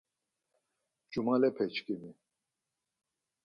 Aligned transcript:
Cumalepe-şǩimi… 1.11 2.11